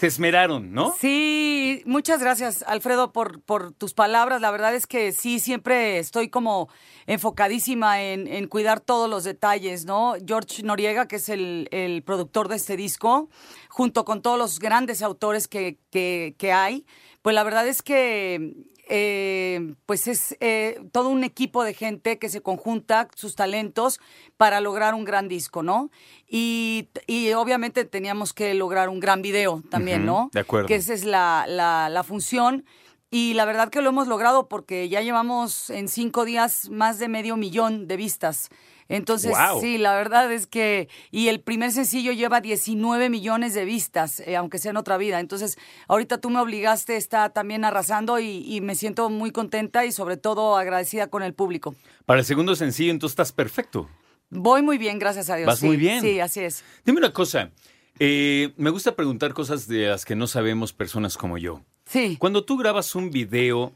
Se 0.01 0.07
esmeraron, 0.07 0.73
¿no? 0.73 0.95
Sí, 0.99 1.83
muchas 1.85 2.21
gracias, 2.21 2.65
Alfredo, 2.67 3.13
por, 3.13 3.43
por 3.43 3.73
tus 3.73 3.93
palabras. 3.93 4.41
La 4.41 4.51
verdad 4.51 4.75
es 4.75 4.87
que 4.87 5.13
sí, 5.13 5.41
siempre 5.41 5.99
estoy 5.99 6.31
como 6.31 6.71
enfocadísima 7.07 8.01
en, 8.01 8.27
en 8.27 8.47
cuidar 8.47 8.81
todos 8.81 9.11
los 9.11 9.25
detalles, 9.25 9.85
¿no? 9.85 10.15
George 10.27 10.63
Noriega, 10.63 11.07
que 11.07 11.17
es 11.17 11.29
el, 11.29 11.69
el 11.71 12.03
productor 12.03 12.49
de 12.49 12.57
este 12.57 12.79
disco, 12.79 13.29
junto 13.69 14.07
con 14.07 14.23
todos 14.23 14.39
los 14.39 14.59
grandes 14.59 15.03
autores 15.03 15.49
que, 15.49 15.77
que, 15.91 16.35
que 16.39 16.51
hay, 16.51 16.87
pues 17.23 17.35
la 17.35 17.43
verdad 17.43 17.67
es 17.67 17.83
que 17.83 18.55
eh, 18.93 19.75
pues 19.87 20.09
es 20.09 20.37
eh, 20.41 20.81
todo 20.91 21.11
un 21.11 21.23
equipo 21.23 21.63
de 21.63 21.75
gente 21.75 22.19
que 22.19 22.29
se 22.29 22.41
conjunta 22.41 23.09
sus 23.15 23.37
talentos 23.37 24.01
para 24.37 24.61
lograr 24.61 24.95
un 24.95 25.05
gran 25.05 25.29
disco, 25.29 25.63
¿no? 25.63 25.91
Y, 26.27 26.89
y 27.07 27.33
obviamente 27.35 27.85
teníamos 27.85 28.33
que 28.33 28.53
lograr 28.55 28.89
un 28.89 28.99
gran 28.99 29.23
video 29.23 29.63
también, 29.71 30.05
¿no? 30.05 30.29
de 30.33 30.41
acuerdo. 30.41 30.67
Que 30.67 30.75
esa 30.75 30.93
es 30.93 31.05
la, 31.05 31.45
la, 31.47 31.89
la 31.89 32.03
función. 32.03 32.65
Y 33.13 33.35
la 33.35 33.45
verdad 33.45 33.71
que 33.71 33.81
lo 33.81 33.91
hemos 33.91 34.09
logrado 34.09 34.49
porque 34.49 34.89
ya 34.89 35.01
llevamos 35.03 35.71
en 35.71 35.89
cinco 35.89 36.25
días 36.25 36.69
más 36.69 36.99
de 36.99 37.09
medio 37.09 37.37
millón 37.37 37.87
de 37.87 37.97
vistas. 37.97 38.51
Entonces, 38.91 39.33
sí, 39.61 39.79
la 39.79 39.95
verdad 39.95 40.31
es 40.33 40.47
que, 40.47 40.89
y 41.11 41.29
el 41.29 41.41
primer 41.41 41.73
sencillo 41.73 42.13
lleva 42.13 42.41
19 42.41 43.09
millones 43.09 43.55
de 43.55 43.65
vistas, 43.65 44.21
eh, 44.21 44.37
aunque 44.37 44.59
sea 44.59 44.73
en 44.73 44.77
otra 44.77 44.99
vida. 44.99 45.21
Entonces, 45.21 45.57
ahorita 45.89 46.19
tú 46.21 46.29
me 46.29 46.41
obligaste, 46.41 46.97
está 46.97 47.31
también 47.31 47.65
arrasando 47.65 48.19
y, 48.19 48.45
y 48.45 48.61
me 48.61 48.75
siento 48.75 49.09
muy 49.09 49.31
contenta 49.31 49.87
y 49.87 49.93
sobre 49.93 50.17
todo 50.17 50.57
agradecida 50.59 51.07
con 51.07 51.23
el 51.23 51.33
público. 51.35 51.75
Para 52.05 52.19
el 52.21 52.27
segundo 52.27 52.55
sencillo, 52.57 52.91
entonces 52.91 53.13
estás 53.13 53.33
perfecto. 53.33 53.89
Voy 54.29 54.61
muy 54.63 54.77
bien, 54.77 54.99
gracias 54.99 55.31
a 55.31 55.37
Dios. 55.37 55.47
Vas 55.47 55.61
sí, 55.61 55.67
muy 55.67 55.77
bien. 55.77 56.01
Sí, 56.03 56.21
así 56.21 56.41
es. 56.41 56.65
Dime 56.85 56.99
una 56.99 57.13
cosa. 57.13 57.51
eh, 57.99 58.53
me 58.57 58.71
gusta 58.71 58.97
preguntar 58.97 59.35
cosas 59.35 59.69
de 59.69 59.87
las 59.87 60.05
que 60.05 60.17
no 60.17 60.27
sabemos 60.27 60.73
personas 60.73 61.17
como 61.17 61.39
yo. 61.39 61.63
Sí. 61.87 62.17
Cuando 62.19 62.45
tú 62.45 62.57
grabas 62.57 62.95
un 62.95 63.11
video, 63.11 63.73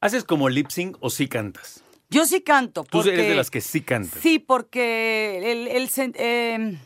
¿haces 0.00 0.24
como 0.24 0.48
lip 0.48 0.68
sync 0.70 0.96
o 1.00 1.10
sí 1.10 1.28
cantas? 1.28 1.82
Yo 2.10 2.24
sí 2.26 2.40
canto. 2.40 2.84
Tú 2.84 2.98
Porque, 2.98 3.12
eres 3.14 3.28
de 3.28 3.34
las 3.34 3.50
que 3.50 3.60
sí 3.60 3.82
cantas. 3.82 4.20
Sí, 4.22 4.38
porque 4.38 5.52
el, 5.52 5.88
eh, 6.14 6.78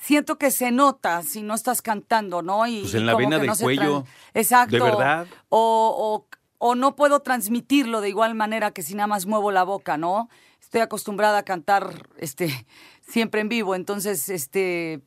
siento 0.00 0.38
que 0.38 0.50
se 0.50 0.70
nota 0.70 1.22
si 1.22 1.42
no 1.42 1.54
estás 1.54 1.80
cantando, 1.82 2.42
¿no? 2.42 2.66
Y, 2.66 2.80
Pues 2.82 2.94
en 2.94 3.06
la 3.06 3.14
vena 3.14 3.38
del 3.38 3.46
no 3.48 3.56
cuello, 3.56 4.04
Exacto. 4.34 4.76
¿de 4.76 4.82
verdad? 4.82 5.26
O, 5.48 6.26
o, 6.28 6.36
o 6.58 6.74
no 6.74 6.96
puedo 6.96 7.20
transmitirlo 7.20 8.00
de 8.00 8.10
igual 8.10 8.34
manera 8.34 8.72
que 8.72 8.82
si 8.82 8.94
nada 8.94 9.06
más 9.06 9.26
muevo 9.26 9.50
la 9.50 9.62
boca, 9.62 9.96
¿no? 9.96 10.28
Estoy 10.60 10.82
acostumbrada 10.82 11.38
a 11.38 11.42
cantar 11.44 12.08
este, 12.18 12.66
siempre 13.06 13.40
en 13.40 13.48
vivo, 13.48 13.74
entonces, 13.74 14.28
este, 14.28 15.00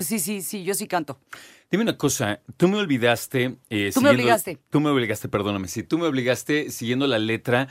sí, 0.00 0.18
sí, 0.18 0.42
sí, 0.42 0.64
yo 0.64 0.74
sí 0.74 0.88
canto. 0.88 1.20
Dime 1.70 1.82
una 1.84 1.96
cosa, 1.98 2.40
tú 2.56 2.68
me 2.68 2.76
olvidaste. 2.78 3.58
eh, 3.70 3.90
Tú 3.92 4.00
me 4.00 4.10
obligaste. 4.10 4.58
Tú 4.70 4.80
me 4.80 4.90
obligaste, 4.90 5.28
perdóname. 5.28 5.68
Sí, 5.68 5.82
tú 5.82 5.98
me 5.98 6.06
obligaste 6.06 6.70
siguiendo 6.70 7.06
la 7.06 7.18
letra. 7.18 7.68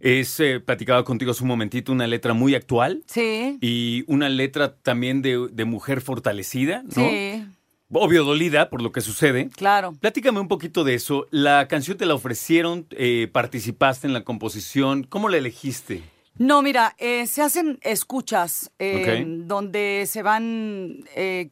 Es, 0.00 0.38
eh, 0.40 0.60
platicaba 0.60 1.04
contigo 1.04 1.30
hace 1.30 1.42
un 1.42 1.48
momentito, 1.48 1.92
una 1.92 2.06
letra 2.06 2.34
muy 2.34 2.54
actual 2.54 3.02
Sí, 3.06 3.58
y 3.60 4.04
una 4.08 4.28
letra 4.28 4.74
también 4.76 5.22
de, 5.22 5.48
de 5.50 5.64
mujer 5.64 6.00
fortalecida, 6.00 6.82
¿no? 6.82 6.90
sí, 7.08 7.44
Obvio 7.92 8.24
dolida 8.24 8.68
por 8.68 8.82
lo 8.82 8.90
que 8.90 9.00
sucede. 9.00 9.48
claro. 9.54 9.92
Platícame 10.00 10.40
un 10.40 10.48
poquito 10.48 10.82
de 10.82 10.94
eso. 10.94 11.28
La 11.30 11.68
canción 11.68 11.96
te 11.96 12.04
la 12.04 12.14
ofrecieron, 12.14 12.86
eh, 12.90 13.28
participaste 13.32 14.08
en 14.08 14.12
la 14.12 14.24
composición. 14.24 15.04
¿Cómo 15.04 15.28
la 15.28 15.36
elegiste? 15.36 16.02
No, 16.36 16.62
mira, 16.62 16.96
eh, 16.98 17.26
se 17.28 17.42
hacen 17.42 17.78
escuchas 17.82 18.72
eh, 18.80 19.24
donde 19.26 20.04
se 20.08 20.22
van 20.22 21.04
eh, 21.14 21.50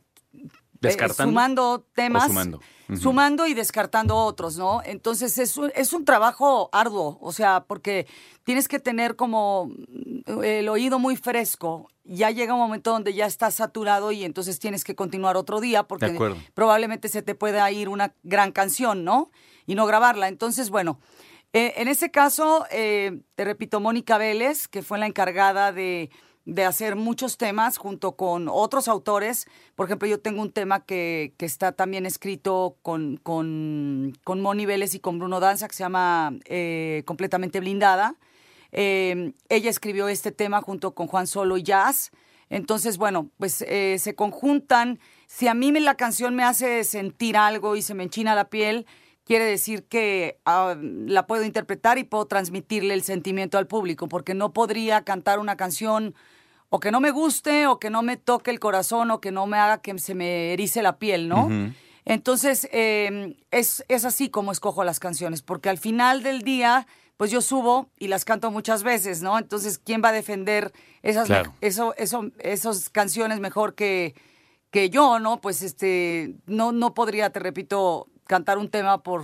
¿Descartando? 0.80 1.22
eh, 1.22 1.26
sumando 1.32 1.86
temas. 1.94 2.24
¿O 2.24 2.26
sumando? 2.26 2.60
Sumando 3.00 3.46
y 3.46 3.54
descartando 3.54 4.16
otros, 4.16 4.56
¿no? 4.56 4.82
Entonces 4.84 5.38
es 5.38 5.56
un, 5.56 5.72
es 5.74 5.92
un 5.92 6.04
trabajo 6.04 6.68
arduo, 6.72 7.18
o 7.20 7.32
sea, 7.32 7.64
porque 7.66 8.06
tienes 8.44 8.68
que 8.68 8.78
tener 8.78 9.16
como 9.16 9.66
mm, 9.66 10.42
el 10.42 10.68
oído 10.68 10.98
muy 10.98 11.16
fresco. 11.16 11.88
Ya 12.04 12.30
llega 12.30 12.52
un 12.52 12.60
momento 12.60 12.90
donde 12.90 13.14
ya 13.14 13.26
estás 13.26 13.54
saturado 13.54 14.12
y 14.12 14.24
entonces 14.24 14.58
tienes 14.58 14.84
que 14.84 14.94
continuar 14.94 15.36
otro 15.36 15.60
día 15.60 15.84
porque 15.84 16.18
probablemente 16.52 17.08
se 17.08 17.22
te 17.22 17.34
pueda 17.34 17.70
ir 17.70 17.88
una 17.88 18.12
gran 18.22 18.52
canción, 18.52 19.04
¿no? 19.04 19.30
Y 19.66 19.74
no 19.74 19.86
grabarla. 19.86 20.28
Entonces, 20.28 20.68
bueno, 20.68 21.00
eh, 21.54 21.72
en 21.76 21.88
ese 21.88 22.10
caso, 22.10 22.66
eh, 22.70 23.20
te 23.36 23.44
repito, 23.44 23.80
Mónica 23.80 24.18
Vélez, 24.18 24.68
que 24.68 24.82
fue 24.82 24.98
la 24.98 25.06
encargada 25.06 25.72
de, 25.72 26.10
de 26.46 26.64
hacer 26.64 26.94
muchos 26.96 27.38
temas 27.38 27.78
junto 27.78 28.16
con 28.16 28.48
otros 28.50 28.88
autores. 28.88 29.46
Por 29.76 29.86
ejemplo, 29.86 30.06
yo 30.08 30.20
tengo 30.20 30.42
un 30.42 30.52
tema 30.52 30.84
que, 30.84 31.32
que 31.38 31.46
está 31.46 31.72
también 31.72 32.04
escrito 32.06 32.76
con, 32.82 33.16
con, 33.16 34.12
con 34.24 34.40
Moni 34.42 34.66
Vélez 34.66 34.94
y 34.94 35.00
con 35.00 35.18
Bruno 35.18 35.40
Danza, 35.40 35.68
que 35.68 35.74
se 35.74 35.84
llama 35.84 36.34
eh, 36.44 37.02
Completamente 37.06 37.60
Blindada. 37.60 38.16
Eh, 38.72 39.32
ella 39.48 39.70
escribió 39.70 40.08
este 40.08 40.32
tema 40.32 40.60
junto 40.60 40.94
con 40.94 41.06
Juan 41.06 41.26
Solo 41.26 41.56
y 41.56 41.62
Jazz. 41.62 42.10
Entonces, 42.50 42.98
bueno, 42.98 43.30
pues 43.38 43.62
eh, 43.62 43.96
se 43.98 44.14
conjuntan. 44.14 44.98
Si 45.26 45.48
a 45.48 45.54
mí 45.54 45.72
me- 45.72 45.80
la 45.80 45.94
canción 45.96 46.34
me 46.34 46.44
hace 46.44 46.84
sentir 46.84 47.36
algo 47.36 47.74
y 47.74 47.82
se 47.82 47.94
me 47.94 48.02
enchina 48.02 48.34
la 48.34 48.50
piel, 48.50 48.86
quiere 49.24 49.44
decir 49.46 49.84
que 49.84 50.38
ah, 50.44 50.76
la 50.78 51.26
puedo 51.26 51.44
interpretar 51.44 51.96
y 51.96 52.04
puedo 52.04 52.26
transmitirle 52.26 52.92
el 52.92 53.02
sentimiento 53.02 53.56
al 53.56 53.66
público, 53.66 54.08
porque 54.08 54.34
no 54.34 54.52
podría 54.52 55.02
cantar 55.04 55.38
una 55.38 55.56
canción 55.56 56.14
o 56.74 56.80
que 56.80 56.90
no 56.90 57.00
me 57.00 57.12
guste, 57.12 57.68
o 57.68 57.78
que 57.78 57.88
no 57.88 58.02
me 58.02 58.16
toque 58.16 58.50
el 58.50 58.58
corazón, 58.58 59.12
o 59.12 59.20
que 59.20 59.30
no 59.30 59.46
me 59.46 59.58
haga 59.58 59.78
que 59.80 59.96
se 60.00 60.12
me 60.16 60.52
erice 60.52 60.82
la 60.82 60.98
piel, 60.98 61.28
¿no? 61.28 61.48
Entonces, 62.04 62.68
eh, 62.72 63.36
es, 63.52 63.84
es 63.86 64.04
así 64.04 64.28
como 64.28 64.50
escojo 64.50 64.82
las 64.82 64.98
canciones, 64.98 65.40
porque 65.40 65.68
al 65.68 65.78
final 65.78 66.24
del 66.24 66.42
día, 66.42 66.88
pues 67.16 67.30
yo 67.30 67.40
subo 67.40 67.90
y 67.96 68.08
las 68.08 68.24
canto 68.24 68.50
muchas 68.50 68.82
veces, 68.82 69.22
¿no? 69.22 69.38
Entonces, 69.38 69.78
¿quién 69.78 70.02
va 70.04 70.08
a 70.08 70.12
defender 70.12 70.72
esas, 71.02 71.28
Claro. 71.28 71.54
me- 71.60 71.68
eso, 71.68 71.94
eso, 71.96 72.24
esas 72.40 72.90
canciones 72.90 73.38
mejor 73.38 73.76
que, 73.76 74.16
que 74.72 74.90
yo, 74.90 75.20
¿no? 75.20 75.40
Pues 75.40 75.62
este, 75.62 76.34
no, 76.46 76.72
no 76.72 76.92
podría, 76.92 77.30
te 77.30 77.38
repito, 77.38 78.08
cantar 78.26 78.58
un 78.58 78.68
tema 78.68 79.02
por 79.04 79.22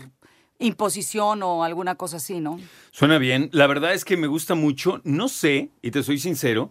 imposición 0.61 1.43
o 1.43 1.65
alguna 1.65 1.97
cosa 1.97 2.19
así, 2.19 2.39
¿no? 2.39 2.61
Suena 2.93 3.19
bien. 3.19 3.49
La 3.53 3.67
verdad 3.67 3.93
es 3.93 4.05
que 4.05 4.17
me 4.17 4.27
gusta 4.27 4.55
mucho. 4.55 5.01
No 5.05 5.29
sé, 5.29 5.71
y 5.83 5.91
te 5.91 6.03
soy 6.03 6.19
sincero, 6.19 6.71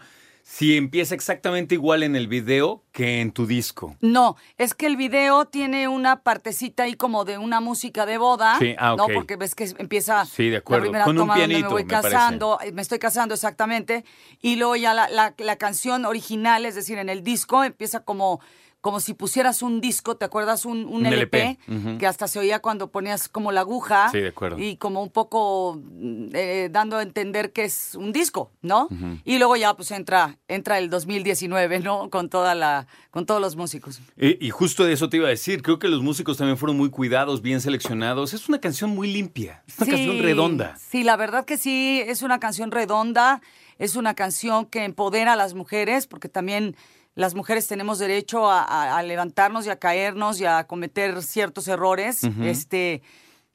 si 0.52 0.76
empieza 0.78 1.14
exactamente 1.14 1.76
igual 1.76 2.02
en 2.02 2.16
el 2.16 2.28
video 2.28 2.84
que 2.92 3.22
en 3.22 3.32
tu 3.32 3.46
disco. 3.46 3.96
No, 4.02 4.36
es 4.58 4.74
que 4.74 4.88
el 4.88 4.98
video 4.98 5.46
tiene 5.46 5.88
una 5.88 6.24
partecita 6.24 6.84
ahí 6.84 6.96
como 6.96 7.24
de 7.24 7.38
una 7.38 7.60
música 7.60 8.08
de 8.08 8.18
boda, 8.18 8.58
Sí, 8.58 8.74
ah, 8.80 8.96
¿no? 8.98 9.06
ok. 9.06 9.12
Porque 9.14 9.36
ves 9.36 9.54
que 9.54 9.72
empieza 9.78 10.26
Sí, 10.26 10.50
de 10.50 10.58
acuerdo. 10.58 10.86
la 10.86 10.90
primera 10.90 11.06
Con 11.06 11.20
un 11.20 11.32
pianito, 11.32 11.62
me 11.62 11.68
voy 11.68 11.84
me 11.84 11.90
casando, 11.90 12.58
eh, 12.64 12.72
me 12.72 12.82
estoy 12.82 12.98
casando 12.98 13.36
exactamente, 13.36 14.04
y 14.42 14.56
luego 14.56 14.76
ya 14.76 14.96
la, 14.96 15.08
la- 15.08 15.36
la 15.38 15.56
canción 15.58 16.06
original, 16.06 16.66
es 16.66 16.74
decir, 16.74 16.98
en 16.98 17.10
el 17.10 17.24
disco 17.24 17.64
empieza 17.64 18.00
como 18.04 18.42
como 18.82 19.00
si 19.02 19.14
pusieras 19.14 19.62
un 19.62 19.82
disco, 19.82 20.16
¿te 20.16 20.24
acuerdas? 20.26 20.66
Un, 20.66 20.86
un 20.86 21.00
Un 21.00 21.06
LP, 21.06 21.58
que 22.00 22.08
hasta 22.08 22.28
se 22.28 22.40
oía 22.40 22.60
cuando 22.60 22.92
ponías 22.92 23.28
como 23.28 23.52
la 23.52 23.62
aguja. 23.62 24.10
Sí, 24.10 24.20
de 24.20 24.30
acuerdo. 24.30 24.58
Y 24.60 24.78
como 24.78 25.04
un 25.04 25.10
poco 25.10 25.80
mm, 25.82 26.28
eh, 26.34 26.70
dando 26.72 26.98
a 26.98 27.04
entender 27.04 27.52
que 27.52 27.66
es 27.66 27.96
un 27.96 28.12
disco, 28.14 28.52
¿no? 28.62 28.88
Y 29.26 29.38
luego 29.38 29.56
ya 29.58 29.74
pues 29.76 29.92
entra, 29.92 30.38
entra 30.48 30.78
el 30.78 30.90
2019, 30.90 31.80
¿no? 31.80 32.10
Con 32.10 32.30
toda 32.30 32.56
la, 32.56 32.88
con 33.12 33.26
todos 33.26 33.42
los 33.42 33.56
músicos. 33.56 34.00
Y 34.18 34.50
justo 34.50 34.86
de 34.86 34.94
eso 34.94 35.10
te 35.10 35.18
iba 35.18 35.28
a 35.28 35.32
decir. 35.32 35.62
Creo 35.62 35.80
que 35.80 35.88
los 35.90 36.02
músicos 36.02 36.38
también 36.38 36.58
fueron 36.58 36.78
muy 36.78 36.90
cuidados, 36.90 37.42
bien 37.42 37.62
seleccionados. 37.62 38.34
Es 38.34 38.48
una 38.50 38.60
canción 38.60 38.92
muy 38.92 39.12
limpia. 39.12 39.64
Es 39.68 39.78
una 39.78 39.86
Sí, 39.86 39.92
canción 39.92 40.20
redonda. 40.20 40.78
Sí, 40.78 41.04
la 41.04 41.18
verdad 41.18 41.46
que 41.46 41.58
sí, 41.58 42.02
es 42.06 42.22
una 42.22 42.40
canción 42.40 42.72
redonda, 42.72 43.42
es 43.78 43.96
una 43.96 44.14
canción 44.14 44.66
que 44.66 44.84
empodera 44.86 45.34
a 45.34 45.36
las 45.36 45.54
mujeres, 45.54 46.08
porque 46.08 46.30
también 46.30 46.76
las 47.16 47.36
mujeres 47.36 47.68
tenemos 47.68 48.00
derecho 48.00 48.50
a, 48.50 49.02
levantarnos 49.04 49.66
y 49.66 49.70
a 49.70 49.78
caernos 49.78 50.40
y 50.40 50.46
a 50.46 50.66
cometer 50.66 51.22
ciertos 51.22 51.68
errores, 51.68 52.22
este, 52.44 53.02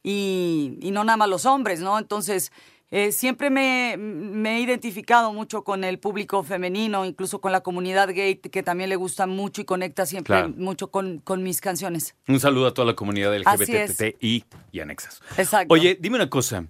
y, 0.03 0.79
y, 0.81 0.91
no 0.91 1.05
nada 1.05 1.17
más 1.17 1.29
los 1.29 1.47
hombres, 1.47 1.81
¿no? 1.81 1.99
Entonces, 1.99 2.53
eh, 2.97 3.11
siempre 3.11 3.51
me, 3.51 3.95
he 3.95 4.61
identificado 4.61 5.33
mucho 5.33 5.65
con 5.65 5.83
el 5.83 5.99
público 5.99 6.45
femenino, 6.45 7.05
incluso 7.05 7.41
con 7.41 7.51
la 7.51 7.61
comunidad 7.61 8.09
gay, 8.15 8.37
que 8.37 8.63
también 8.63 8.89
le 8.89 8.95
gusta 8.95 9.27
mucho 9.27 9.63
y 9.63 9.65
conecta 9.65 10.07
siempre 10.07 10.47
mucho 10.47 10.93
con, 10.93 11.21
mis 11.39 11.61
canciones. 11.61 12.15
Un 12.29 12.39
saludo 12.39 12.69
a 12.69 12.73
toda 12.73 12.87
la 12.87 12.95
comunidad 12.95 13.37
LGBTI 13.37 14.45
y 14.71 14.81
anexas. 14.81 15.23
Exacto. 15.37 15.75
Oye, 15.75 15.99
dime 16.01 16.15
una 16.15 16.31
cosa. 16.31 16.67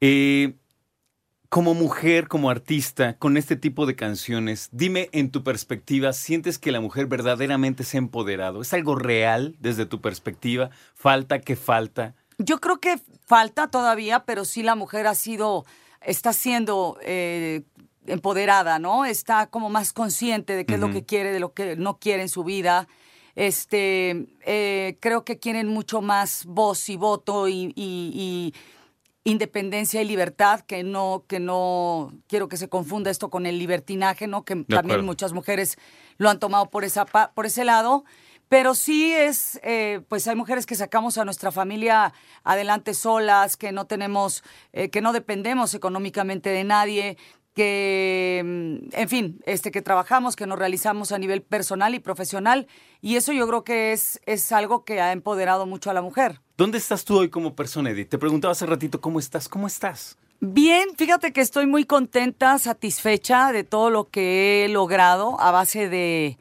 Eh, 0.00 0.54
como 1.50 1.74
mujer, 1.74 2.28
como 2.28 2.48
artista, 2.48 3.16
con 3.18 3.36
este 3.36 3.56
tipo 3.56 3.84
de 3.84 3.96
canciones, 3.96 4.68
dime 4.70 5.08
en 5.10 5.32
tu 5.32 5.42
perspectiva, 5.42 6.12
¿sientes 6.12 6.60
que 6.60 6.70
la 6.70 6.80
mujer 6.80 7.06
verdaderamente 7.06 7.82
se 7.82 7.96
ha 7.96 7.98
empoderado? 7.98 8.62
¿Es 8.62 8.72
algo 8.72 8.94
real 8.94 9.56
desde 9.58 9.84
tu 9.84 10.00
perspectiva? 10.00 10.70
¿Falta? 10.94 11.40
¿Qué 11.40 11.56
falta? 11.56 12.14
Yo 12.38 12.60
creo 12.60 12.78
que 12.78 13.00
falta 13.26 13.66
todavía, 13.68 14.20
pero 14.20 14.44
sí 14.44 14.62
la 14.62 14.76
mujer 14.76 15.08
ha 15.08 15.16
sido, 15.16 15.66
está 16.00 16.32
siendo 16.32 16.98
eh, 17.02 17.62
empoderada, 18.06 18.78
¿no? 18.78 19.04
Está 19.04 19.48
como 19.48 19.70
más 19.70 19.92
consciente 19.92 20.54
de 20.54 20.64
qué 20.64 20.74
es 20.74 20.80
lo 20.80 20.92
que 20.92 21.04
quiere, 21.04 21.32
de 21.32 21.40
lo 21.40 21.52
que 21.52 21.74
no 21.74 21.98
quiere 21.98 22.22
en 22.22 22.28
su 22.28 22.44
vida. 22.44 22.86
Este, 23.34 24.28
eh, 24.46 24.98
creo 25.00 25.24
que 25.24 25.40
quieren 25.40 25.66
mucho 25.66 26.00
más 26.00 26.44
voz 26.46 26.88
y 26.88 26.96
voto 26.96 27.48
y 27.48 28.54
independencia 29.24 30.00
y 30.00 30.04
libertad, 30.06 30.60
que 30.60 30.82
no, 30.82 31.24
que 31.28 31.40
no 31.40 32.12
quiero 32.26 32.48
que 32.48 32.56
se 32.56 32.68
confunda 32.68 33.10
esto 33.10 33.30
con 33.30 33.46
el 33.46 33.58
libertinaje, 33.58 34.26
¿no? 34.26 34.44
Que 34.44 34.64
también 34.64 35.04
muchas 35.04 35.32
mujeres 35.32 35.76
lo 36.16 36.30
han 36.30 36.38
tomado 36.38 36.70
por 36.70 36.84
esa 36.84 37.04
por 37.04 37.46
ese 37.46 37.64
lado. 37.64 38.04
Pero 38.50 38.74
sí 38.74 39.12
es, 39.12 39.60
eh, 39.62 40.00
pues 40.08 40.26
hay 40.26 40.34
mujeres 40.34 40.66
que 40.66 40.74
sacamos 40.74 41.18
a 41.18 41.24
nuestra 41.24 41.52
familia 41.52 42.12
adelante 42.42 42.94
solas, 42.94 43.56
que 43.56 43.70
no 43.70 43.84
tenemos, 43.84 44.42
eh, 44.72 44.90
que 44.90 45.00
no 45.00 45.12
dependemos 45.12 45.72
económicamente 45.74 46.50
de 46.50 46.64
nadie, 46.64 47.16
que, 47.54 48.42
mm, 48.44 48.88
en 48.92 49.08
fin, 49.08 49.40
este, 49.46 49.70
que 49.70 49.82
trabajamos, 49.82 50.36
que 50.36 50.46
nos 50.46 50.58
realizamos 50.58 51.12
a 51.12 51.18
nivel 51.18 51.42
personal 51.42 51.94
y 51.94 51.98
profesional. 51.98 52.66
Y 53.00 53.16
eso 53.16 53.32
yo 53.32 53.46
creo 53.46 53.64
que 53.64 53.92
es, 53.92 54.20
es 54.26 54.52
algo 54.52 54.84
que 54.84 55.00
ha 55.00 55.12
empoderado 55.12 55.66
mucho 55.66 55.90
a 55.90 55.94
la 55.94 56.02
mujer. 56.02 56.40
¿Dónde 56.56 56.78
estás 56.78 57.04
tú 57.04 57.18
hoy 57.18 57.30
como 57.30 57.54
persona, 57.54 57.90
Edith? 57.90 58.10
Te 58.10 58.18
preguntaba 58.18 58.52
hace 58.52 58.66
ratito, 58.66 59.00
¿cómo 59.00 59.18
estás? 59.18 59.48
¿Cómo 59.48 59.66
estás? 59.66 60.16
Bien, 60.40 60.88
fíjate 60.96 61.32
que 61.32 61.42
estoy 61.42 61.66
muy 61.66 61.84
contenta, 61.84 62.58
satisfecha 62.58 63.52
de 63.52 63.62
todo 63.62 63.90
lo 63.90 64.08
que 64.08 64.64
he 64.64 64.68
logrado 64.68 65.38
a 65.38 65.50
base 65.50 65.90
de, 65.90 66.38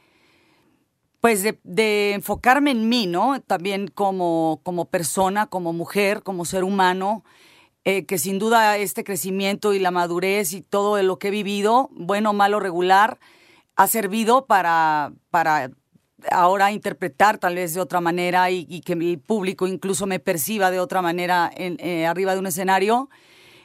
pues 1.19 1.43
de, 1.43 1.59
de 1.63 2.13
enfocarme 2.13 2.71
en 2.71 2.87
mí, 2.87 3.07
¿no? 3.07 3.41
También 3.41 3.89
como, 3.89 4.61
como 4.63 4.85
persona, 4.85 5.47
como 5.47 5.73
mujer, 5.73 6.23
como 6.23 6.45
ser 6.45 6.63
humano. 6.63 7.25
Eh, 7.85 8.05
que 8.05 8.17
sin 8.17 8.39
duda 8.39 8.77
este 8.77 9.05
crecimiento 9.05 9.73
y 9.73 9.79
la 9.79 9.89
madurez 9.89 10.51
y 10.53 10.61
todo 10.61 11.01
lo 11.01 11.17
que 11.17 11.29
he 11.29 11.31
vivido, 11.31 11.89
bueno, 11.93 12.33
malo, 12.33 12.59
regular, 12.59 13.19
ha 13.77 13.87
servido 13.87 14.45
para, 14.45 15.13
para 15.29 15.71
ahora 16.29 16.73
interpretar 16.73 17.37
tal 17.37 17.55
vez 17.55 17.73
de 17.73 17.79
otra 17.79 18.01
manera 18.01 18.51
y, 18.51 18.81
que 18.81 18.93
el 18.93 19.19
público 19.19 19.65
incluso 19.65 20.05
me 20.05 20.19
perciba 20.19 20.71
de 20.71 20.81
otra 20.81 21.01
manera 21.01 21.51
eh, 21.55 22.05
arriba 22.05 22.33
de 22.33 22.39
un 22.39 22.47
escenario. 22.47 23.09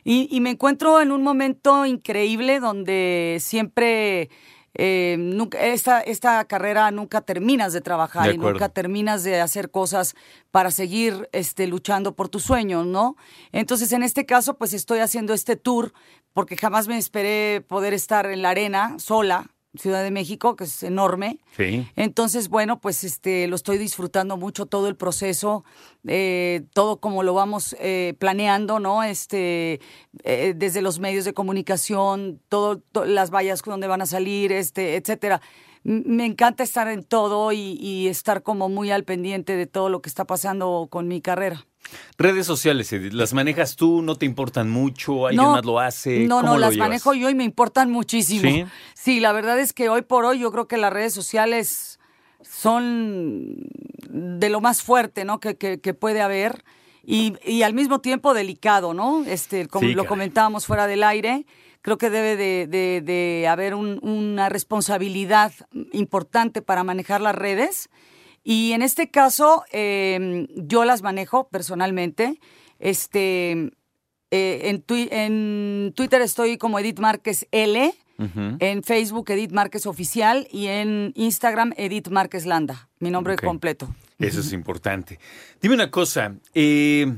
y, 0.05 0.41
me 0.41 0.51
encuentro 0.51 1.01
en 1.01 1.11
un 1.11 1.23
momento 1.23 1.85
increíble 1.85 2.61
donde 2.61 3.39
siempre 3.41 4.31
eh, 4.75 5.17
nunca, 5.19 5.59
esta, 5.61 6.01
esta 6.01 6.45
carrera 6.45 6.91
nunca 6.91 7.21
terminas 7.21 7.73
de 7.73 7.81
trabajar 7.81 8.35
y 8.35 8.39
nunca 8.39 8.69
terminas 8.69 9.23
de 9.23 9.41
hacer 9.41 9.71
cosas 9.71 10.15
para 10.51 10.71
seguir 10.71 11.29
este, 11.33 11.67
luchando 11.67 12.15
por 12.15 12.29
tus 12.29 12.43
sueños, 12.43 12.85
¿no? 12.85 13.17
Entonces, 13.53 13.93
en 13.93 14.03
este 14.03 14.27
caso, 14.27 14.55
pues 14.55 14.73
estoy 14.75 14.99
haciendo 14.99 15.33
este 15.33 15.57
tour 15.57 15.93
porque 16.33 16.57
jamás 16.57 16.89
me 16.89 16.99
esperé 16.99 17.61
poder 17.61 17.95
estar 17.95 18.27
en 18.27 18.43
la 18.43 18.51
arena 18.51 18.99
sola, 18.99 19.54
Ciudad 19.77 20.03
de 20.03 20.11
México, 20.11 20.57
que 20.57 20.65
es 20.65 20.83
enorme. 20.83 21.39
Sí. 21.57 21.87
Entonces, 21.97 22.49
bueno, 22.49 22.81
pues 22.81 23.05
este 23.05 23.47
lo 23.47 23.57
estoy 23.57 23.79
disfrutando 23.79 24.37
mucho 24.37 24.67
todo 24.67 24.89
el 24.89 24.97
proceso, 24.97 25.65
eh, 26.07 26.63
todo 26.73 27.01
como 27.01 27.23
lo 27.23 27.35
vamos 27.35 27.75
eh, 27.81 28.15
planeando, 28.19 28.79
¿no? 28.79 29.03
Este, 29.03 29.81
eh, 30.23 30.55
desde 30.57 30.83
los 30.83 31.01
medios 31.01 31.25
de 31.25 31.35
comunicación, 31.35 32.41
todo, 32.49 32.83
las 33.05 33.31
vallas 33.31 33.63
donde 33.63 33.87
van 33.87 34.03
a 34.03 34.07
salir, 34.07 34.53
este, 34.53 34.97
etcétera. 34.97 35.41
Me 35.85 36.27
encanta 36.27 36.65
estar 36.65 36.89
en 36.89 37.05
todo 37.05 37.53
y 37.53 38.09
estar 38.09 38.43
como 38.43 38.69
muy 38.69 38.91
al 38.91 39.05
pendiente 39.05 39.57
de 39.57 39.67
todo 39.67 39.89
lo 39.89 40.03
que 40.03 40.09
está 40.09 40.25
pasando 40.27 40.89
con 40.91 41.09
mi 41.09 41.21
carrera. 41.21 41.67
Redes 42.17 42.47
sociales, 42.47 42.93
Edith, 42.93 43.13
¿las 43.13 43.35
manejas 43.35 43.77
tú? 43.77 44.01
¿No 44.03 44.17
te 44.17 44.27
importan 44.27 44.71
mucho? 44.71 45.27
¿Alguien 45.27 45.47
más 45.47 45.65
lo 45.65 45.81
hace? 45.81 46.27
No, 46.27 46.43
no, 46.43 46.59
las 46.59 46.77
manejo 46.77 47.15
yo 47.15 47.29
y 47.29 47.35
me 47.35 47.45
importan 47.45 47.91
muchísimo. 47.91 48.69
¿Sí? 48.95 49.21
la 49.21 49.33
verdad 49.33 49.59
es 49.59 49.73
que 49.73 49.89
hoy 49.89 50.03
por 50.03 50.25
hoy 50.25 50.39
yo 50.39 50.53
creo 50.53 50.69
que 50.69 50.77
las 50.77 50.93
redes 50.93 51.13
sociales 51.13 51.99
son 52.43 53.57
de 54.09 54.49
lo 54.49 54.61
más 54.61 54.83
fuerte, 54.83 55.25
¿no? 55.25 55.41
Que, 55.41 55.57
que, 55.57 55.95
puede 55.95 56.21
haber. 56.21 56.65
Y, 57.05 57.35
y, 57.45 57.63
al 57.63 57.75
mismo 57.75 58.01
tiempo 58.01 58.33
delicado, 58.33 58.95
¿no? 58.95 59.25
Este, 59.25 59.67
como 59.67 59.89
lo 59.89 60.07
comentábamos 60.07 60.67
fuera 60.67 60.87
del 60.87 61.03
aire, 61.03 61.45
creo 61.85 61.99
que 61.99 62.09
debe 62.09 62.35
de, 62.35 62.67
de, 62.67 63.03
de 63.05 63.47
haber 63.47 63.77
un, 63.77 64.01
una 64.03 64.49
responsabilidad 64.49 65.53
importante 65.93 66.63
para 66.63 66.83
manejar 66.83 67.21
las 67.21 67.37
redes 67.37 67.91
y 68.45 68.73
en 68.73 68.83
este 68.83 69.11
caso, 69.11 69.65
em, 69.73 70.47
yo 70.55 70.85
las 70.85 71.03
manejo 71.03 71.49
personalmente. 71.49 72.39
Este, 72.79 73.73
eh, 74.31 74.61
en, 74.69 74.85
en, 74.89 75.93
Twitter 75.97 76.21
estoy 76.21 76.59
como 76.59 76.79
Edith 76.79 76.99
Márquez 76.99 77.49
L, 77.51 77.95
en 78.17 78.85
Facebook 78.85 79.29
Edith 79.31 79.51
Márquez 79.51 79.87
Oficial 79.87 80.47
y 80.53 80.67
en 80.67 81.13
Instagram 81.17 81.73
Edith 81.77 82.09
Márquez 82.09 82.47
Landa, 82.47 82.89
mi 83.01 83.11
nombre 83.11 83.37
completo. 83.37 83.89
Eso 84.21 84.41
es 84.41 84.53
importante. 84.53 85.19
Dime 85.61 85.75
una 85.75 85.91
cosa, 85.91 86.37
eh, 86.55 87.13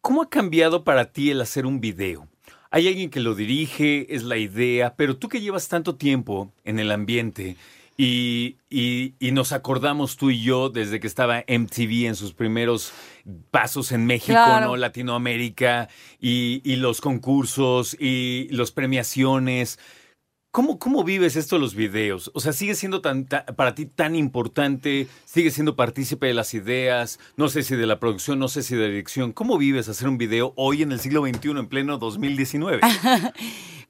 ¿cómo 0.00 0.22
ha 0.22 0.30
cambiado 0.30 0.84
para 0.84 1.12
ti 1.12 1.30
el 1.30 1.40
hacer 1.40 1.66
un 1.66 1.80
video? 1.80 2.28
Hay 2.74 2.88
alguien 2.88 3.10
que 3.10 3.20
lo 3.20 3.34
dirige, 3.34 4.14
es 4.14 4.22
la 4.22 4.38
idea, 4.38 4.94
pero 4.96 5.18
tú 5.18 5.28
que 5.28 5.42
llevas 5.42 5.68
tanto 5.68 5.94
tiempo 5.96 6.52
en 6.64 6.78
el 6.78 6.90
ambiente, 6.90 7.58
y, 7.98 8.56
nos 9.20 9.52
acordamos 9.52 10.16
tú 10.16 10.30
y 10.30 10.42
yo 10.42 10.70
desde 10.70 10.98
que 10.98 11.06
estaba 11.06 11.44
MTV 11.46 12.06
en 12.06 12.16
sus 12.16 12.32
primeros 12.32 12.92
pasos 13.50 13.92
en 13.92 14.06
México, 14.06 14.60
¿no? 14.60 14.76
Latinoamérica, 14.76 15.88
y, 16.18 16.76
los 16.76 17.00
concursos 17.02 17.94
y 18.00 18.48
las 18.50 18.72
premiaciones. 18.72 19.78
¿Cómo, 20.52 20.78
¿Cómo 20.78 21.02
vives 21.02 21.36
esto 21.36 21.56
de 21.56 21.62
los 21.62 21.74
videos? 21.74 22.30
O 22.34 22.40
sea, 22.40 22.52
¿sigue 22.52 22.74
siendo 22.74 23.00
tan, 23.00 23.24
para 23.56 23.74
ti 23.74 23.86
tan 23.86 24.14
importante? 24.14 25.08
¿Sigue 25.24 25.50
siendo 25.50 25.76
partícipe 25.76 26.26
de 26.26 26.34
las 26.34 26.52
ideas? 26.52 27.18
No 27.38 27.48
sé 27.48 27.62
si 27.62 27.74
de 27.74 27.86
la 27.86 27.98
producción, 27.98 28.38
no 28.38 28.48
sé 28.48 28.62
si 28.62 28.74
de 28.74 28.82
la 28.82 28.88
dirección. 28.88 29.32
¿Cómo 29.32 29.56
vives 29.56 29.88
hacer 29.88 30.08
un 30.08 30.18
video 30.18 30.52
hoy 30.56 30.82
en 30.82 30.92
el 30.92 31.00
siglo 31.00 31.22
XXI, 31.26 31.52
en 31.52 31.68
pleno 31.68 31.96
2019? 31.96 32.80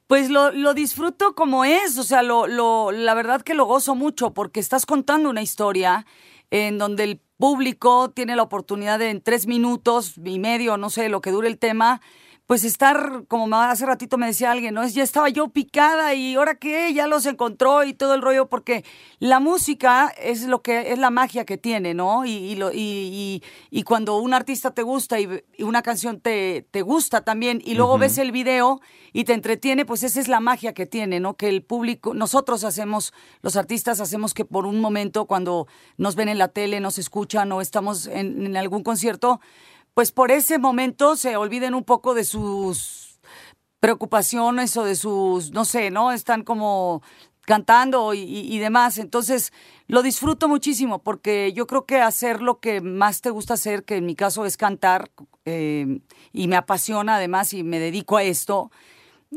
Pues 0.05 0.29
lo, 0.29 0.51
lo, 0.51 0.73
disfruto 0.73 1.33
como 1.33 1.63
es, 1.63 1.97
o 1.97 2.03
sea, 2.03 2.23
lo, 2.23 2.45
lo, 2.45 2.91
la 2.91 3.13
verdad 3.13 3.41
que 3.41 3.53
lo 3.53 3.65
gozo 3.65 3.95
mucho 3.95 4.33
porque 4.33 4.59
estás 4.59 4.85
contando 4.85 5.29
una 5.29 5.41
historia 5.41 6.05
en 6.51 6.77
donde 6.77 7.05
el 7.05 7.21
público 7.37 8.11
tiene 8.11 8.35
la 8.35 8.43
oportunidad 8.43 8.99
de 8.99 9.09
en 9.09 9.21
tres 9.21 9.47
minutos 9.47 10.15
y 10.23 10.39
medio, 10.39 10.77
no 10.77 10.89
sé, 10.89 11.07
lo 11.07 11.21
que 11.21 11.31
dure 11.31 11.47
el 11.47 11.57
tema, 11.57 12.01
pues 12.45 12.65
estar, 12.65 13.23
como 13.29 13.55
hace 13.55 13.85
ratito 13.85 14.17
me 14.17 14.27
decía 14.27 14.51
alguien, 14.51 14.73
¿no? 14.73 14.83
Es, 14.83 14.93
ya 14.93 15.03
estaba 15.03 15.29
yo 15.29 15.47
picada 15.47 16.13
y 16.13 16.35
ahora 16.35 16.55
qué, 16.55 16.93
ya 16.93 17.07
los 17.07 17.25
encontró 17.25 17.85
y 17.85 17.93
todo 17.93 18.15
el 18.15 18.21
rollo, 18.21 18.49
porque 18.49 18.83
la 19.19 19.39
música 19.39 20.13
es 20.21 20.43
lo 20.43 20.61
que 20.61 20.91
es 20.91 20.99
la 20.99 21.09
magia 21.09 21.45
que 21.45 21.57
tiene, 21.57 21.93
¿no? 21.93 22.25
Y, 22.25 22.55
lo, 22.55 22.71
y, 22.73 23.41
y, 23.71 23.83
cuando 23.83 24.17
un 24.17 24.33
artista 24.33 24.71
te 24.71 24.83
gusta 24.83 25.21
y, 25.21 25.43
una 25.59 25.81
canción 25.81 26.19
te, 26.19 26.67
te, 26.69 26.81
gusta 26.81 27.21
también, 27.21 27.61
y 27.63 27.75
luego 27.75 27.97
ves 27.97 28.17
el 28.17 28.33
video 28.33 28.81
y 29.13 29.23
te 29.23 29.33
entretiene, 29.33 29.85
pues 29.85 30.03
esa 30.03 30.19
es 30.19 30.27
la 30.27 30.41
magia 30.41 30.73
que 30.73 30.85
tiene, 30.85 31.21
¿no? 31.21 31.35
Que 31.35 31.47
el 31.47 31.63
público, 31.63 32.13
nosotros 32.13 32.65
hacemos, 32.65 33.13
los 33.41 33.55
artistas 33.55 34.01
hacemos 34.01 34.33
que 34.33 34.43
por 34.43 34.65
un 34.65 34.81
momento 34.81 35.25
cuando 35.25 35.67
nos 35.97 36.15
ven 36.15 36.27
en 36.27 36.39
la 36.39 36.49
tele, 36.49 36.81
nos 36.81 36.97
escuchan 36.97 37.51
o 37.53 37.61
estamos 37.61 38.07
en, 38.07 38.45
en 38.45 38.57
algún 38.57 38.83
concierto, 38.83 39.39
pues 39.93 40.11
por 40.11 40.31
ese 40.31 40.57
momento 40.57 41.15
se 41.15 41.37
olviden 41.37 41.75
un 41.75 41.83
poco 41.83 42.13
de 42.13 42.23
sus 42.23 43.19
preocupaciones 43.79 44.75
o 44.77 44.83
de 44.83 44.95
sus, 44.95 45.51
no 45.51 45.65
sé, 45.65 45.91
¿no? 45.91 46.11
Están 46.11 46.43
como 46.43 47.03
cantando 47.41 48.13
y, 48.13 48.57
demás. 48.59 48.97
Entonces, 48.97 49.51
lo 49.87 50.01
disfruto 50.01 50.47
muchísimo 50.47 50.99
porque 51.03 51.51
yo 51.53 51.67
creo 51.67 51.85
que 51.85 51.99
hacer 51.99 52.41
lo 52.41 52.59
que 52.59 52.79
más 52.79 53.21
te 53.21 53.29
gusta 53.29 53.55
hacer, 53.55 53.83
que 53.83 53.97
en 53.97 54.05
mi 54.05 54.15
caso 54.15 54.45
es 54.45 54.55
cantar, 54.55 55.11
eh, 55.45 55.99
y 56.31 56.47
me 56.47 56.55
apasiona 56.55 57.17
además 57.17 57.53
y 57.53 57.63
me 57.63 57.79
dedico 57.79 58.15
a 58.15 58.23
esto, 58.23 58.71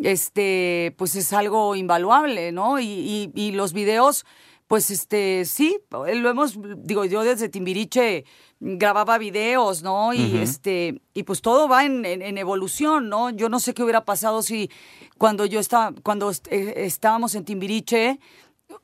este, 0.02 0.94
pues 0.96 1.16
es 1.16 1.32
algo 1.32 1.74
invaluable, 1.74 2.52
¿no? 2.52 2.78
Y, 2.78 2.84
y, 2.84 3.32
y 3.34 3.50
los 3.52 3.72
videos, 3.72 4.24
pues 4.66 4.90
este, 4.90 5.44
sí, 5.44 5.78
lo 5.90 6.28
hemos, 6.28 6.58
digo, 6.78 7.04
yo 7.04 7.22
desde 7.22 7.48
Timbiriche 7.48 8.24
grababa 8.58 9.16
videos, 9.16 9.82
¿no? 9.82 10.12
Y 10.12 10.38
este, 10.38 11.00
y 11.14 11.22
pues 11.22 11.40
todo 11.40 11.68
va 11.68 11.84
en, 11.84 12.04
en, 12.04 12.38
evolución, 12.38 13.08
¿no? 13.08 13.30
Yo 13.30 13.48
no 13.48 13.60
sé 13.60 13.74
qué 13.74 13.84
hubiera 13.84 14.04
pasado 14.04 14.42
si 14.42 14.70
cuando 15.18 15.46
yo 15.46 15.60
estaba, 15.60 15.94
cuando 16.02 16.32
eh, 16.50 16.72
estábamos 16.78 17.36
en 17.36 17.44
Timbiriche, 17.44 18.18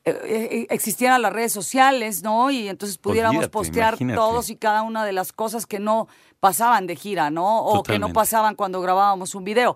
eh, 0.05 0.21
eh, 0.25 0.67
existieran 0.69 1.21
las 1.21 1.33
redes 1.33 1.51
sociales, 1.51 2.23
¿no? 2.23 2.49
Y 2.49 2.69
entonces 2.69 2.97
pudiéramos 2.97 3.49
postear 3.49 3.97
todos 4.15 4.49
y 4.49 4.55
cada 4.55 4.83
una 4.83 5.03
de 5.03 5.11
las 5.11 5.33
cosas 5.33 5.65
que 5.65 5.79
no 5.79 6.07
pasaban 6.39 6.87
de 6.87 6.95
gira, 6.95 7.29
¿no? 7.29 7.59
O 7.59 7.83
que 7.83 7.99
no 7.99 8.13
pasaban 8.13 8.55
cuando 8.55 8.79
grabábamos 8.79 9.35
un 9.35 9.43
video. 9.43 9.75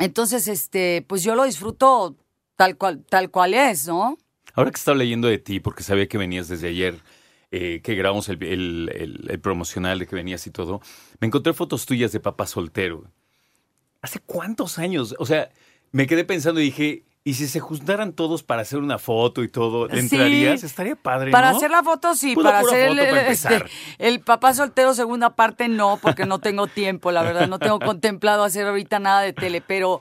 Entonces, 0.00 0.48
este, 0.48 1.04
pues 1.06 1.22
yo 1.22 1.36
lo 1.36 1.44
disfruto 1.44 2.16
tal 2.56 2.76
cual, 2.76 3.04
tal 3.08 3.30
cual 3.30 3.54
es, 3.54 3.86
¿no? 3.86 4.18
Ahora 4.58 4.72
que 4.72 4.78
estaba 4.78 4.96
leyendo 4.96 5.28
de 5.28 5.38
ti, 5.38 5.60
porque 5.60 5.84
sabía 5.84 6.08
que 6.08 6.18
venías 6.18 6.48
desde 6.48 6.66
ayer, 6.66 6.96
eh, 7.52 7.80
que 7.80 7.94
grabamos 7.94 8.28
el, 8.28 8.42
el, 8.42 9.38
promocional 9.40 10.00
de 10.00 10.08
que 10.08 10.16
venías 10.16 10.44
y 10.48 10.50
todo, 10.50 10.80
me 11.20 11.28
encontré 11.28 11.52
fotos 11.52 11.86
tuyas 11.86 12.10
de 12.10 12.18
papá 12.18 12.44
soltero. 12.44 13.04
¿Hace 14.02 14.18
cuántos 14.18 14.80
años? 14.80 15.14
O 15.20 15.26
sea, 15.26 15.50
me 15.92 16.08
quedé 16.08 16.24
pensando 16.24 16.58
y 16.58 16.64
dije, 16.64 17.04
y 17.22 17.34
si 17.34 17.46
se 17.46 17.60
juntaran 17.60 18.14
todos 18.14 18.42
para 18.42 18.62
hacer 18.62 18.80
una 18.80 18.98
foto 18.98 19.44
y 19.44 19.48
todo, 19.48 19.88
entrarías? 19.90 20.64
Estaría 20.64 20.96
padre, 20.96 21.30
Para 21.30 21.50
hacer 21.50 21.70
la 21.70 21.84
foto, 21.84 22.16
sí. 22.16 22.34
para 22.34 22.58
hacer 22.58 22.88
el, 22.88 22.98
este, 23.28 23.62
el, 23.98 24.18
papá 24.22 24.54
soltero 24.54 24.92
segunda 24.92 25.36
parte, 25.36 25.68
no, 25.68 26.00
porque 26.02 26.26
no 26.26 26.40
tengo 26.40 26.66
tiempo, 26.66 27.12
la 27.12 27.22
verdad. 27.22 27.46
No 27.46 27.60
tengo 27.60 27.78
contemplado 27.78 28.42
hacer 28.42 28.66
ahorita 28.66 28.98
nada 28.98 29.20
de 29.20 29.32
tele, 29.32 29.60
pero... 29.60 30.00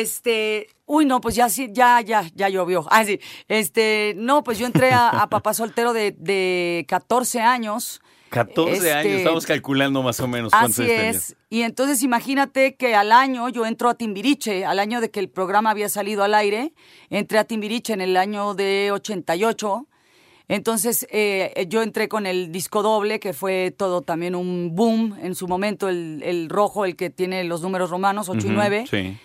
Este, 0.00 0.68
uy, 0.86 1.04
no, 1.04 1.20
pues 1.20 1.34
ya 1.34 1.48
sí, 1.48 1.68
ya, 1.72 2.00
ya, 2.00 2.24
ya 2.34 2.48
llovió. 2.48 2.86
Ah, 2.90 3.04
sí. 3.04 3.20
Este, 3.48 4.14
no, 4.16 4.42
pues 4.42 4.58
yo 4.58 4.66
entré 4.66 4.92
a, 4.92 5.26
papá 5.30 5.54
soltero 5.54 5.92
de, 5.92 6.12
de 6.18 6.84
14 6.88 7.40
años 7.40 8.00
14 8.30 8.92
años, 8.92 9.04
este, 9.06 9.16
estamos 9.18 9.46
calculando 9.46 10.02
más 10.02 10.18
o 10.20 10.28
menos 10.28 10.50
cuántos 10.50 10.80
Así 10.80 10.90
es. 10.90 11.36
Y 11.48 11.62
entonces 11.62 12.02
imagínate 12.02 12.74
que 12.74 12.94
al 12.94 13.12
año 13.12 13.48
yo 13.48 13.66
entro 13.66 13.88
a 13.88 13.94
Timbiriche, 13.94 14.64
al 14.64 14.78
año 14.78 15.00
de 15.00 15.10
que 15.10 15.20
el 15.20 15.28
programa 15.28 15.70
había 15.70 15.88
salido 15.88 16.24
al 16.24 16.34
aire, 16.34 16.72
entré 17.08 17.38
a 17.38 17.44
Timbiriche 17.44 17.92
en 17.92 18.00
el 18.00 18.16
año 18.16 18.54
de 18.54 18.90
88. 18.92 19.86
Entonces 20.48 21.06
eh, 21.10 21.66
yo 21.68 21.82
entré 21.82 22.08
con 22.08 22.26
el 22.26 22.52
disco 22.52 22.82
doble, 22.82 23.20
que 23.20 23.32
fue 23.32 23.72
todo 23.76 24.02
también 24.02 24.34
un 24.34 24.74
boom 24.74 25.16
en 25.22 25.34
su 25.34 25.48
momento, 25.48 25.88
el, 25.88 26.48
rojo, 26.48 26.84
el 26.84 26.96
que 26.96 27.10
tiene 27.10 27.44
los 27.44 27.62
números 27.62 27.90
romanos, 27.90 28.28
8 28.28 28.46
y 28.46 28.50
9. 28.50 28.84
Sí. 28.90 29.18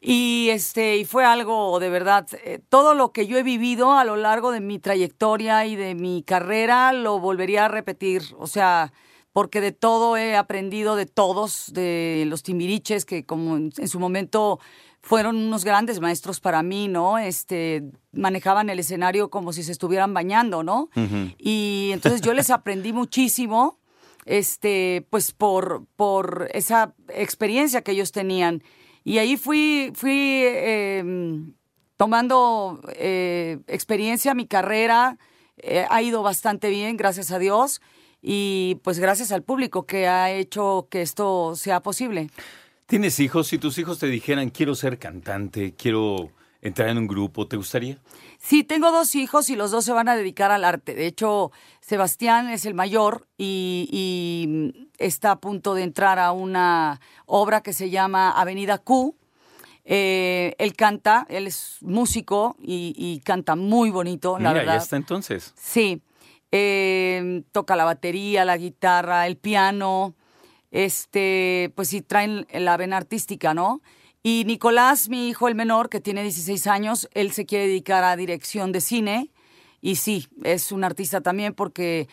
Y 0.00 0.48
este, 0.50 0.96
y 0.96 1.04
fue 1.04 1.24
algo 1.24 1.80
de 1.80 1.90
verdad, 1.90 2.26
eh, 2.44 2.60
todo 2.68 2.94
lo 2.94 3.12
que 3.12 3.26
yo 3.26 3.36
he 3.36 3.42
vivido 3.42 3.92
a 3.92 4.04
lo 4.04 4.16
largo 4.16 4.52
de 4.52 4.60
mi 4.60 4.78
trayectoria 4.78 5.66
y 5.66 5.74
de 5.74 5.94
mi 5.94 6.22
carrera 6.22 6.92
lo 6.92 7.18
volvería 7.18 7.64
a 7.64 7.68
repetir. 7.68 8.22
O 8.38 8.46
sea, 8.46 8.92
porque 9.32 9.60
de 9.60 9.72
todo 9.72 10.16
he 10.16 10.36
aprendido 10.36 10.96
de 10.96 11.06
todos, 11.06 11.72
de 11.72 12.24
los 12.26 12.42
timbiriches, 12.42 13.04
que 13.04 13.24
como 13.24 13.56
en, 13.56 13.88
su 13.88 14.00
momento 14.00 14.58
fueron 15.00 15.36
unos 15.36 15.64
grandes 15.64 16.00
maestros 16.00 16.40
para 16.40 16.62
mí, 16.62 16.88
¿no? 16.88 17.18
Este, 17.18 17.82
manejaban 18.12 18.68
el 18.70 18.78
escenario 18.78 19.30
como 19.30 19.52
si 19.52 19.62
se 19.62 19.72
estuvieran 19.72 20.12
bañando, 20.12 20.62
¿no? 20.62 20.90
Y 21.38 21.90
entonces 21.92 22.20
yo 22.20 22.34
les 22.34 22.50
aprendí 22.50 22.92
muchísimo, 22.92 23.78
este, 24.26 25.06
pues 25.08 25.32
por, 25.32 25.86
por 25.96 26.48
esa 26.52 26.94
experiencia 27.08 27.82
que 27.82 27.92
ellos 27.92 28.12
tenían. 28.12 28.62
Y 29.04 29.18
ahí 29.18 29.36
fui, 29.36 29.92
fui 29.94 30.42
em, 30.44 31.52
tomando 31.96 32.80
eh, 32.94 33.58
experiencia, 33.66 34.34
mi 34.34 34.46
carrera 34.46 35.18
eh, 35.58 35.86
ha 35.90 36.02
ido 36.02 36.22
bastante 36.22 36.70
bien, 36.70 36.96
gracias 36.96 37.30
a 37.30 37.38
Dios, 37.38 37.80
y 38.22 38.78
pues 38.82 38.98
gracias 38.98 39.32
al 39.32 39.42
público 39.42 39.86
que 39.86 40.08
ha 40.08 40.30
hecho 40.30 40.88
que 40.90 41.02
esto 41.02 41.54
sea 41.56 41.80
posible. 41.80 42.30
¿Tienes 42.86 43.20
hijos? 43.20 43.48
Si 43.48 43.58
tus 43.58 43.78
hijos 43.78 43.98
te 43.98 44.06
dijeran, 44.06 44.50
quiero 44.50 44.74
ser 44.74 44.98
cantante, 44.98 45.74
quiero 45.74 46.30
entrar 46.62 46.88
en 46.88 46.98
un 46.98 47.06
grupo, 47.06 47.46
¿te 47.46 47.56
gustaría? 47.56 47.98
Sí, 48.38 48.64
tengo 48.64 48.90
dos 48.90 49.14
hijos 49.14 49.50
y 49.50 49.56
los 49.56 49.70
dos 49.70 49.84
se 49.84 49.92
van 49.92 50.08
a 50.08 50.16
dedicar 50.16 50.50
al 50.50 50.64
arte. 50.64 50.94
De 50.94 51.06
hecho, 51.06 51.52
Sebastián 51.80 52.48
es 52.48 52.64
el 52.64 52.74
mayor 52.74 53.26
y, 53.36 54.87
está 54.98 55.32
a 55.32 55.40
punto 55.40 55.74
de 55.74 55.82
entrar 55.82 56.18
a 56.18 56.32
una 56.32 57.00
obra 57.26 57.62
que 57.62 57.72
se 57.72 57.90
llama 57.90 58.30
Avenida 58.30 58.78
Q. 58.78 59.16
Eh, 59.84 60.54
él 60.58 60.74
canta, 60.74 61.26
él 61.30 61.46
es 61.46 61.78
músico 61.80 62.56
y, 62.60 63.22
canta 63.24 63.56
muy 63.56 63.90
bonito, 63.90 64.38
la 64.38 64.52
verdad. 64.52 64.74
ya 64.74 64.82
está 64.82 64.96
entonces. 64.96 65.54
Sí, 65.56 66.02
eh, 66.52 67.42
toca 67.52 67.74
la 67.74 67.84
batería, 67.84 68.44
la 68.44 68.58
guitarra, 68.58 69.26
el 69.26 69.36
piano, 69.38 70.14
este, 70.70 71.72
pues 71.74 71.88
sí, 71.88 72.02
traen 72.02 72.46
la 72.52 72.76
vena 72.76 72.98
artística, 72.98 73.54
¿no? 73.54 73.80
Y 74.22 74.44
Nicolás, 74.44 75.08
mi 75.08 75.28
hijo 75.28 75.48
el 75.48 75.54
menor, 75.54 75.88
que 75.88 76.00
tiene 76.00 76.22
16 76.22 76.66
años, 76.66 77.08
él 77.14 77.32
se 77.32 77.46
quiere 77.46 77.66
dedicar 77.66 78.04
a 78.04 78.16
dirección 78.16 78.72
de 78.72 78.80
cine. 78.80 79.30
Y 79.80 79.96
sí, 79.96 80.26
es 80.42 80.72
un 80.72 80.84
artista 80.84 81.20
también 81.20 81.54
porque 81.54 82.08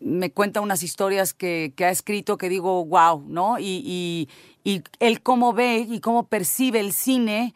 me 0.00 0.30
cuenta 0.30 0.60
unas 0.60 0.82
historias 0.82 1.34
que, 1.34 1.72
ha 1.78 1.90
escrito 1.90 2.38
que 2.38 2.48
digo, 2.48 2.84
wow, 2.84 3.24
¿no? 3.26 3.58
Y, 3.58 3.82
y, 3.84 4.28
y 4.64 4.82
él 5.00 5.22
cómo 5.22 5.52
ve 5.52 5.86
y 5.88 6.00
cómo 6.00 6.26
percibe 6.26 6.80
el 6.80 6.92
cine 6.92 7.54